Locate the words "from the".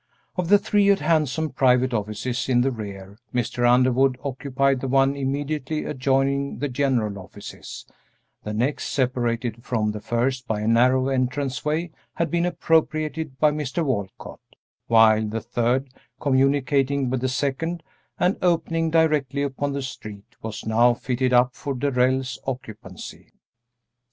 9.63-10.01